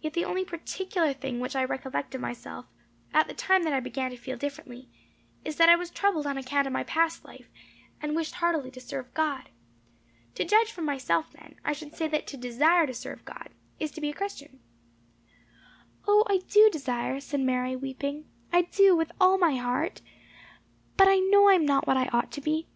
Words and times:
Yet 0.00 0.12
the 0.12 0.24
only 0.24 0.44
particular 0.44 1.12
thing 1.12 1.40
which 1.40 1.56
I 1.56 1.64
recollect 1.64 2.14
of 2.14 2.20
myself, 2.20 2.66
at 3.12 3.26
the 3.26 3.34
time 3.34 3.64
that 3.64 3.72
I 3.72 3.80
began 3.80 4.12
to 4.12 4.16
feel 4.16 4.36
differently, 4.36 4.88
is 5.44 5.56
that 5.56 5.68
I 5.68 5.74
was 5.74 5.90
troubled 5.90 6.24
on 6.24 6.38
account 6.38 6.68
of 6.68 6.72
my 6.72 6.84
past 6.84 7.24
life, 7.24 7.48
and 8.00 8.14
wished 8.14 8.34
heartily 8.36 8.70
to 8.70 8.80
serve 8.80 9.12
God. 9.12 9.50
To 10.36 10.44
judge 10.44 10.70
from 10.70 10.84
myself, 10.84 11.32
then, 11.32 11.56
I 11.64 11.72
should 11.72 11.96
say 11.96 12.06
that 12.06 12.28
to 12.28 12.36
desire 12.36 12.86
to 12.86 12.94
serve 12.94 13.24
God, 13.24 13.48
is 13.80 13.90
to 13.90 14.00
be 14.00 14.10
a 14.10 14.14
Christian." 14.14 14.60
"O, 16.06 16.24
I 16.28 16.42
do 16.48 16.70
desire," 16.70 17.18
said 17.18 17.40
Mary, 17.40 17.74
weeping. 17.74 18.26
"I 18.52 18.62
do, 18.62 18.94
with 18.94 19.10
all 19.20 19.36
my 19.36 19.56
heart. 19.56 20.00
But 20.96 21.08
I 21.08 21.16
know 21.18 21.48
I 21.48 21.54
am 21.54 21.66
not 21.66 21.88
what 21.88 21.96
I 21.96 22.06
ought 22.12 22.30
to 22.30 22.40
be. 22.40 22.68